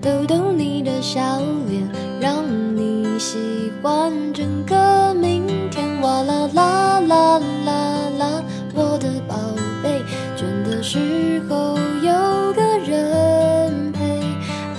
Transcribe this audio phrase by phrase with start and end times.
[0.00, 1.88] 逗逗你的笑脸
[2.20, 2.44] 让
[2.76, 8.42] 你喜欢整个明天哇啦啦啦啦啦
[8.74, 9.36] 我的宝
[9.82, 10.02] 贝
[10.36, 14.20] 倦的时候有个人陪。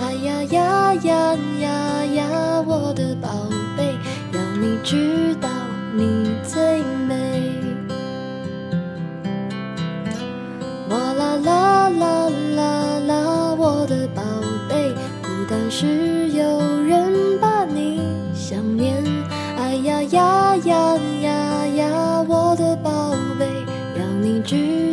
[0.01, 3.27] 哎呀呀呀呀呀我的宝
[3.75, 3.95] 贝
[4.33, 5.49] 要你知道
[5.95, 7.51] 你最美。
[10.89, 14.21] 哇啦啦啦啦啦我的宝
[15.79, 18.01] 是有人把你
[18.33, 18.95] 想念，
[19.59, 23.45] 哎呀呀呀呀呀，我的宝贝
[23.95, 24.86] 要你知道。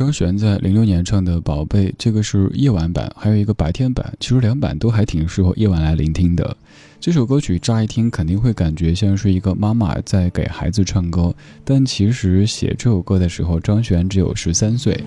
[0.00, 4.10] 张悬在零六年唱的《宝贝》，这个是夜晚版，还有一个白天版。
[4.18, 6.56] 其实两版都还挺适合夜晚来聆听的。
[6.98, 11.34] 这首歌曲乍一听肯定会感觉像是一个妈妈在给孩子唱歌，
[11.66, 14.98] 但其实写这首歌的时候，张悬只有十三岁。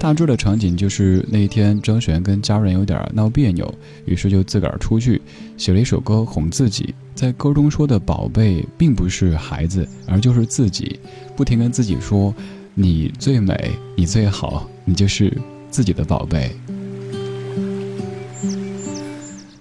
[0.00, 3.72] 大致的场景就是那一天，张悬跟家人有点闹别扭，
[4.04, 5.22] 于是就自个儿出去
[5.56, 6.92] 写了一首歌哄自己。
[7.14, 10.98] 在歌中说的“宝贝”并不是孩子，而就是自己，
[11.36, 12.34] 不停跟自己说。
[12.76, 15.32] 你最美，你最好，你就是
[15.70, 16.50] 自己的宝贝。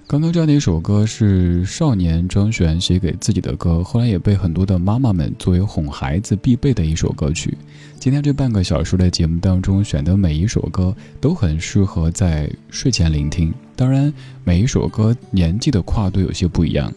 [0.08, 7.56] 刚刚这样的一首歌是少年张悬写给自己的歌，后来也被很多的妈妈们作为哄孩子必备的一首歌曲。
[8.00, 14.12] 今天这半个小时的节目当中选的每一首歌都很适合在睡前聆听，当然
[14.44, 16.92] 每一首歌年纪的跨度有些不一样。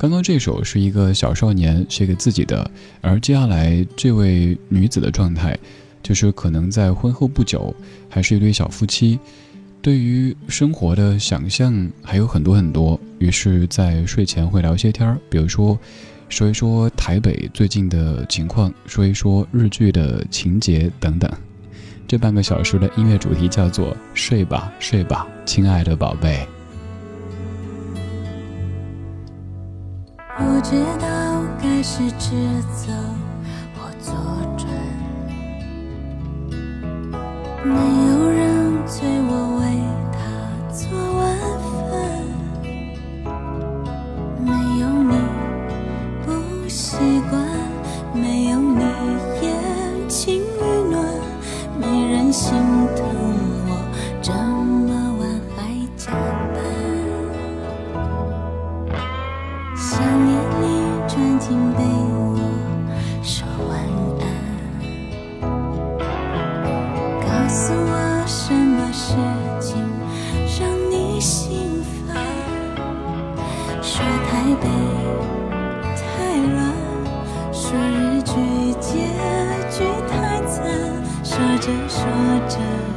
[0.00, 2.70] 刚刚这首是一个小少年写给自己的，
[3.02, 5.54] 而接下来这位女子的状态，
[6.02, 7.74] 就是可能在婚后不久，
[8.08, 9.18] 还是一对小夫妻，
[9.82, 15.78] 对于生活的想象还有很多很多，于是，在睡前会聊些天儿，比如说，
[16.30, 21.30] 说一说台北最近的情况，说一说日剧的情节等等。
[22.08, 26.48] 这半个小时的音乐主题叫做“睡吧，睡吧，亲爱的宝贝”。
[30.40, 31.06] 不知道
[31.62, 32.30] 该是直
[32.72, 32.90] 走
[33.76, 34.14] 或左
[34.56, 34.66] 转，
[37.62, 38.19] 没有
[81.60, 82.00] 着说
[82.48, 82.89] 着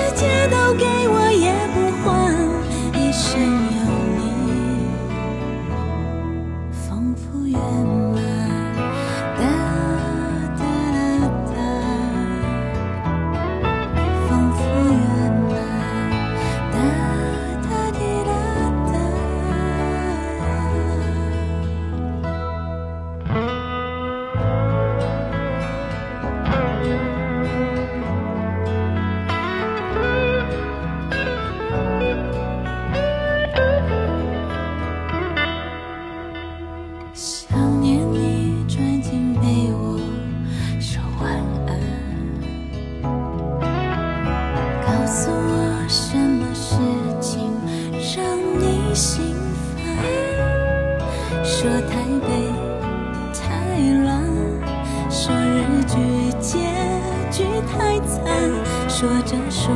[0.00, 0.99] 世界都给
[45.10, 46.76] 告诉我什么事
[47.20, 47.52] 情
[48.14, 48.24] 让
[48.60, 49.34] 你心
[49.74, 49.82] 烦？
[51.44, 51.96] 说台
[52.28, 52.28] 北
[53.34, 53.42] 太
[54.04, 54.22] 乱，
[55.10, 55.98] 说日剧
[56.38, 56.58] 结
[57.28, 58.22] 局太惨，
[58.88, 59.74] 说着说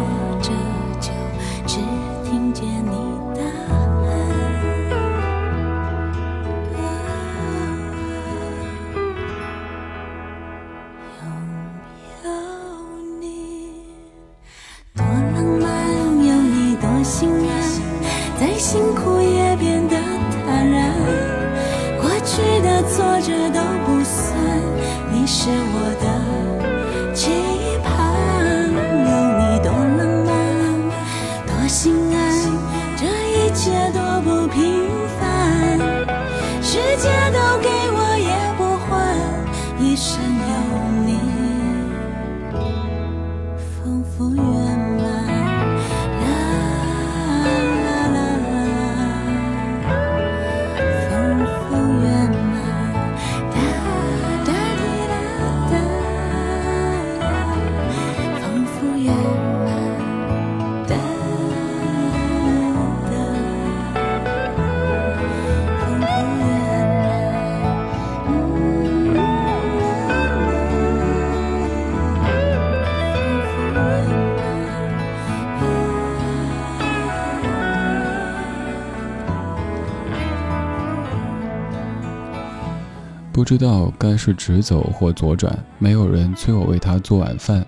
[83.34, 87.66] 不知道该是直走或左转，没有人催我为他做晚饭，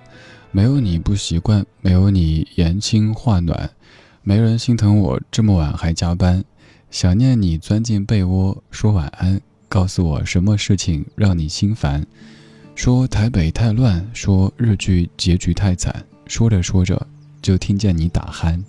[0.52, 3.68] 没有你不习惯，没有你言轻话暖，
[4.22, 6.44] 没人心疼我这么晚还加班，
[6.88, 12.06] 想念你钻进被窝说晚安，告诉我什么事情让你心烦，
[12.76, 17.04] 说台北太乱，说日剧结局太惨，说着说着
[17.42, 18.62] 就听见你打鼾。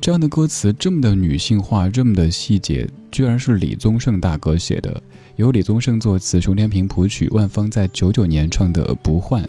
[0.00, 5.02] 这样的歌词这么的女性化，这么的细节，居然是李宗盛大哥写的，
[5.36, 9.44] 由李宗盛作词，熊天平谱曲，万芳在九九年唱的《不换》。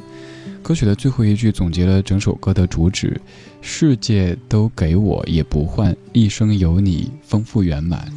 [0.62, 3.20] 歌曲的最后一句总结了整首歌的主旨：
[3.62, 8.12] 世界都给我也不换，一生有你，丰富圆满。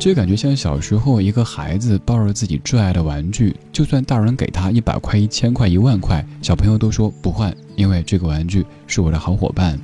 [0.00, 9.78] 就感觉像小时候一个孩子抱着自己最爱的玩具，就算大人给他一百块、一千块、一万块，小朋友都说不换，因为这个玩具是我的好伙伴。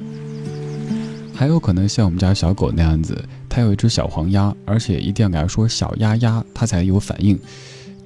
[1.37, 7.38] 还有可能像我们家小狗那样子，它有一只小黄鸭，而且一定要给它说小鸭鸭，它才有反应。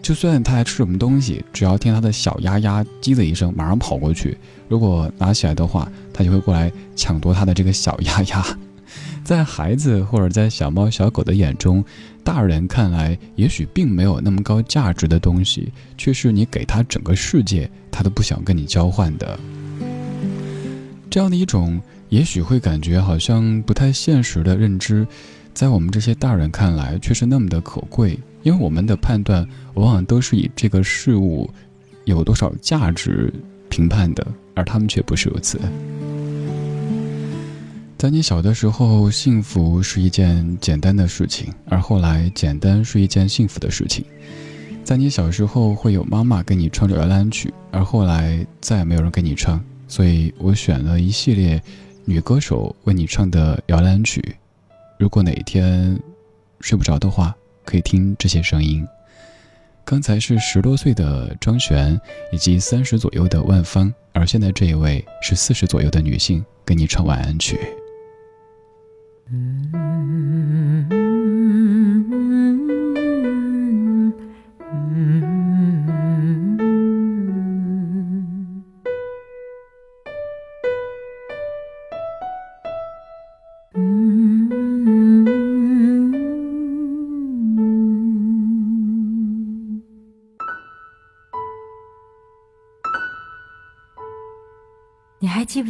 [0.03, 4.37] 就算它在吃什么东西，只要听它的小鸭鸭叽的一声，马上跑过去。
[4.69, 8.45] 如果拿起来的话，它就会过来抢夺它的这个小鸭鸭。
[9.23, 11.85] 在孩子或者在小猫小狗的眼中，
[12.25, 19.39] 大人看来也许并没有那么高价值的东西，却是你给他整个世界，他都不想跟你交换的。
[21.09, 25.07] 这样的一种也许会感觉好像不太现实的认知，
[25.55, 31.49] 在我们这些大人看来却是那么的可贵，因为我们的判断往往都是以这个事物
[32.05, 33.33] 有多少价值
[33.69, 35.59] 评判的，而他们却不是如此。
[37.97, 44.05] 在你小的时候，幸福是一件简单的事情，而后来简单是一件幸福的事情。
[44.83, 51.63] 在你小时候，会有妈妈给你唱着摇篮曲，而后来再也没有人给你唱，所以我选了一系列
[52.11, 54.21] 女歌手为你唱的摇篮曲。
[54.99, 55.97] 如果哪一天
[56.61, 57.33] 睡不着的话，
[57.65, 58.85] 可以听这些声音。
[59.85, 61.99] 刚才是十多岁的张悬，
[62.33, 67.57] 以及三十左右的万芳，而现在这一位是四十左右的女性，给你唱晚安曲。
[69.31, 69.71] 嗯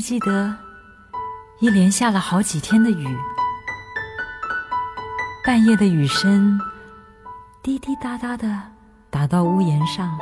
[0.00, 0.57] 不记得，
[1.59, 3.19] 一连下了好几天的雨，
[5.45, 6.59] 半夜的雨声
[7.62, 8.62] 滴滴答答的
[9.11, 10.19] 打到屋檐上，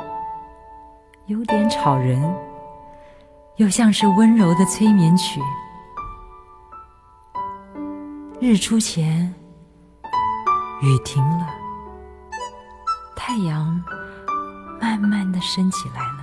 [1.27, 2.21] 有点吵人，
[3.55, 5.39] 又像是温柔的催眠曲。
[8.41, 9.33] 日出前，
[10.81, 11.47] 雨停了，
[13.15, 13.81] 太阳
[14.81, 16.18] 慢慢的升起来了。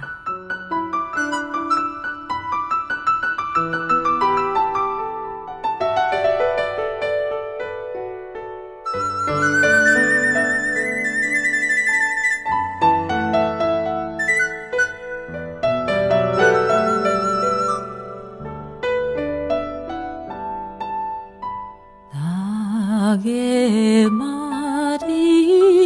[23.24, 25.06] 月马的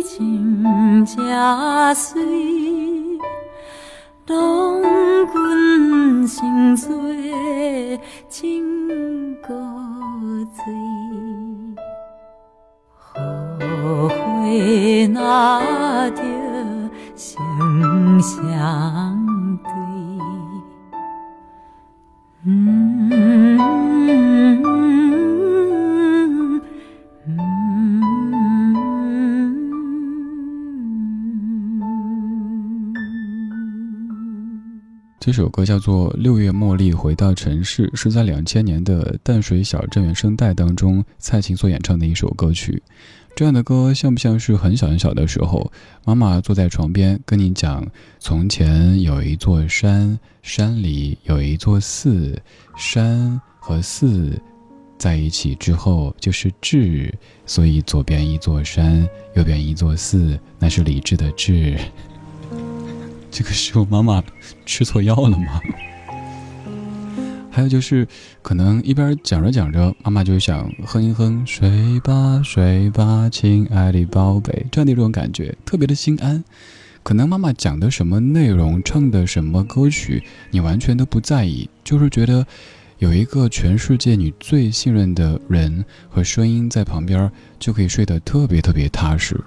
[0.03, 2.21] 金家岁，
[4.27, 4.81] 当
[5.33, 9.49] 君心醉，今个
[10.55, 10.65] 醉。
[13.15, 16.25] 后悔那点
[17.15, 17.41] 想
[18.21, 18.90] 象。
[35.31, 42.83] 这首歌叫做《六月茉莉回到城市》，是在两千年的淡水小镇原声带当中，蔡琴所演唱的一首歌曲。
[43.37, 45.71] 这样的歌像不像是很小很小的时候，
[46.05, 47.87] 妈妈坐在床边跟你讲：
[48.19, 52.37] 从前有一座山，山里有一座寺，
[52.77, 54.37] 山和寺
[54.99, 57.15] 在一起之后就是智，
[57.47, 61.79] 所以左边一座山，右边一座寺，那是理智的智。
[63.31, 64.23] 这个是我妈妈
[64.67, 65.61] 吃错药了吗？
[67.53, 68.07] 还有就是，
[68.43, 76.43] 可能一边讲着讲着，妈妈就想哼一哼“睡吧，睡吧，亲爱的宝贝”这样的一种感觉，特别的心安。
[77.03, 82.47] 可能妈妈讲的什么内容，唱的什么歌曲，你完全都不在意，就是觉得
[82.99, 89.39] 有一个全世界你最信任的人和声音在旁边，就可以睡得特别特别踏实。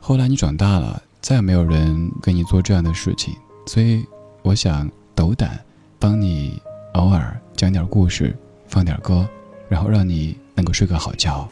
[0.00, 1.02] 后来你长大了。
[1.26, 3.34] 再也没有人跟你做这样的事情，
[3.66, 4.06] 所以
[4.44, 5.58] 我想斗胆
[5.98, 8.32] 帮你偶尔讲点故事，
[8.68, 9.28] 放点歌，
[9.68, 11.48] 然后让你能够睡个好觉。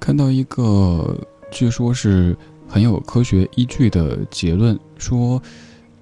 [0.00, 1.16] 看到一个
[1.52, 5.40] 据说是很有科学依据的结论，说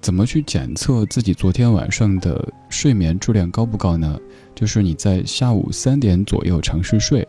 [0.01, 4.19] 怎么去检测自己昨天晚上的睡眠质量高不高呢？
[4.55, 7.27] 就是你在下午三点左右尝试睡。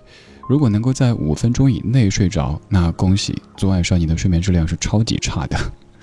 [0.50, 5.56] 如果能够在五分钟以内睡着，那恭喜，昨晚上你的睡眠质量是超级差的。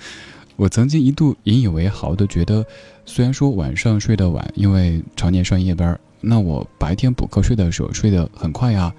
[0.56, 2.64] 我曾经一度引以为豪的觉得，
[3.04, 8.90] 虽然说晚上睡得晚，因为常年上夜班，那我白天补课睡的时候睡得很快呀。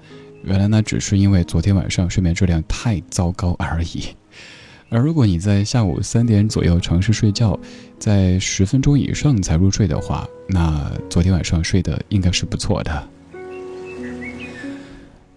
[0.44, 4.04] 原来那只是因为昨天晚上睡眠质量太糟糕而已。
[4.88, 7.58] 而如果你在下午三点左右尝试睡觉，
[7.98, 13.08] 在十分钟以上才入睡的话，那昨天晚上睡得应该是不错的。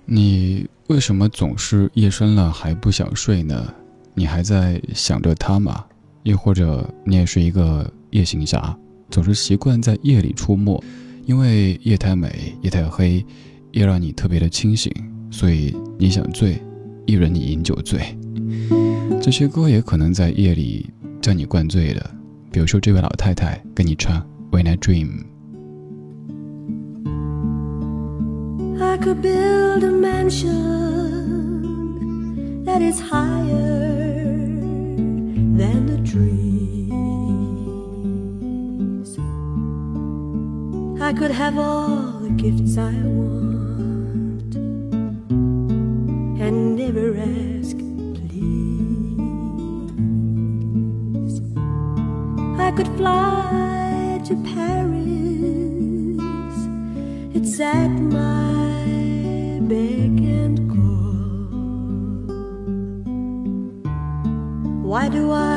[0.06, 3.74] 你为什么总是夜深了还不想睡呢？
[4.14, 5.86] 你还在想着他吗？
[6.24, 8.78] 又或者你也是一个夜行侠，
[9.10, 10.82] 总是习惯在夜里出没，
[11.26, 13.26] 因为夜太美，夜太黑，
[13.72, 14.92] 夜让你特别的清醒，
[15.32, 16.62] 所以你想醉，
[17.06, 18.18] 一人你饮酒醉。
[19.22, 20.90] 这些歌也可能在夜里
[21.22, 22.12] 将你灌醉的，
[22.52, 25.08] 比如说这位老太太跟你唱《When I Dream》。
[29.04, 30.64] Could build a mansion
[32.64, 34.38] that is higher
[35.60, 36.40] than the trees.
[41.02, 44.56] I could have all the gifts I want
[46.46, 47.76] and never ask,
[48.20, 49.02] please.
[52.58, 55.04] I could fly to Paris.
[57.36, 58.03] It's at
[65.10, 65.53] do I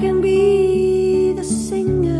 [0.00, 2.16] can be the singer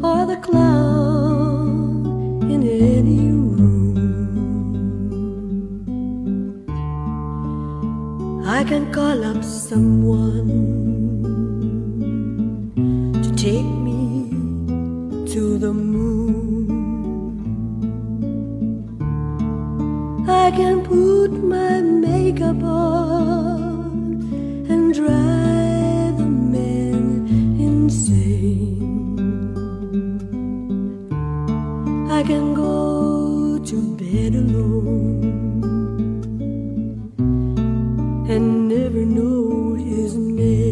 [0.00, 2.06] or the clown
[2.54, 3.96] in any room.
[8.46, 10.55] I can call up someone
[38.68, 40.66] never know his name.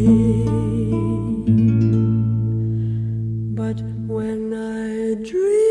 [3.55, 5.64] But when I dream,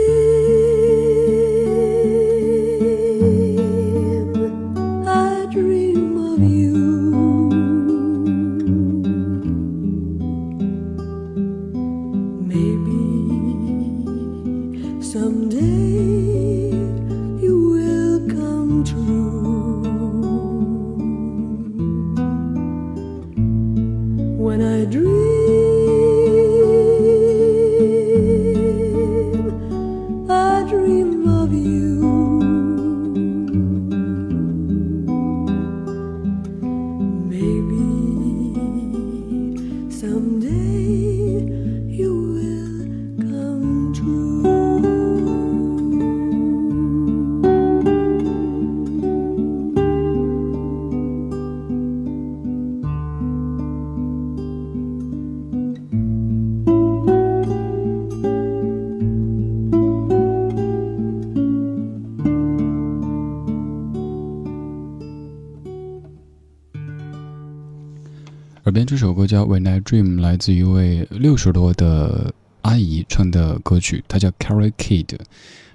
[68.94, 75.18] 这首歌叫《When I Dream》，来自一位六十多的阿姨唱的歌曲，她叫 Carrie Kid。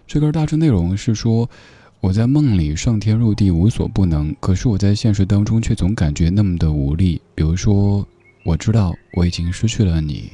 [0.07, 1.51] 这歌大致内容是说，
[1.99, 7.21] 我在梦里上天入地无所不能，可是我在现实当中却总感觉那么的无力。
[7.35, 8.07] 比如说，
[8.45, 10.31] 我知道我已经失去了你。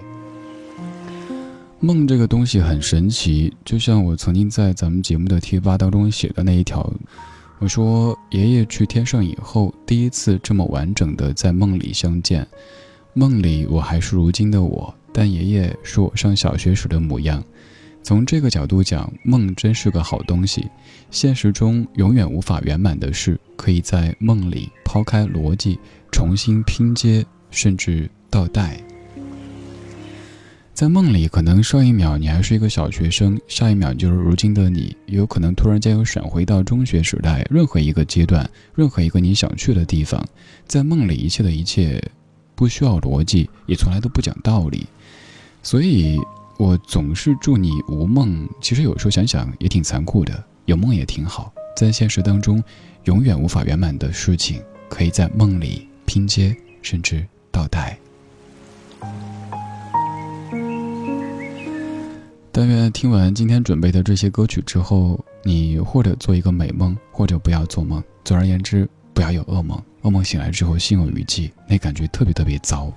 [1.81, 6.93] 梦这个东西很神奇，就像我曾经在咱们节目的贴吧当中写的那一条，
[7.61, 12.47] 我说爷爷去天上以后，第一次这么完整的在梦里相见。
[13.15, 17.43] 梦里我还是如今的我，但爷爷是我上小学时的模样。
[18.03, 20.69] 从这个角度讲，梦真是个好东西。
[21.11, 25.79] 现实中永远无法圆满的事，可以在梦里抛开逻辑，
[26.13, 28.79] 重新拼接，甚至倒带。
[30.75, 40.27] 在梦里，可能上一秒你还是一个小学生，下一秒就是如今的你，也有可能突然间又闪回到中学时代，任何一个阶段，任何一个你想去的地方，
[40.67, 42.03] 在梦里一切的一切，
[42.57, 44.85] 不需要逻辑，也从来都不讲道理，
[45.63, 46.19] 所以
[46.59, 48.45] 我总是祝你无梦。
[48.61, 52.61] 其实有时候想想也挺残酷的，有梦也挺好，在现实当中，
[53.05, 57.97] 永远无法圆满的事情，可以在梦里拼接，甚至倒带。
[62.57, 68.01] 但愿听完今天准备的这些歌曲之后，你或者做一个美梦，或者不要做梦。
[68.23, 69.77] 总而言之，不要有噩梦。
[70.03, 72.93] 噩梦醒来之后心有余悸，那感觉特别特别糟。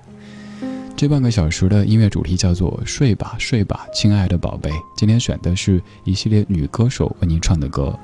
[0.95, 4.69] 这半个小时的音乐主题叫做“睡吧，睡吧，亲爱的宝贝”。
[4.95, 7.97] 今天选的是一系列女歌手为您唱的歌，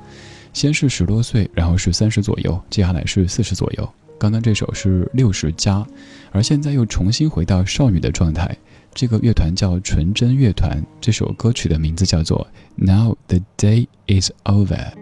[0.52, 3.88] 先是十多岁，然后是三十左右，接下来是四十左右。
[4.18, 5.86] 刚刚这首是六十加，
[6.32, 8.56] 而现在又重新回到少女的状态。
[8.94, 12.46] 这个乐团叫纯真乐团，这首歌曲的名字叫做
[12.84, 14.92] 《Now the Day Is Over》。